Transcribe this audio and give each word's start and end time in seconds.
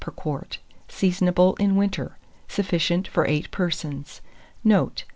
per 0.03 0.09
quart. 0.11 0.57
Seasonable 0.87 1.53
in 1.59 1.75
winter. 1.75 2.17
Sufficient 2.47 3.07
for 3.07 3.27
8 3.27 3.51
persons. 3.51 4.19
Note. 4.63 5.03